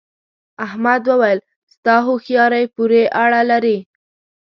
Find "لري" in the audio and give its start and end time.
3.51-3.77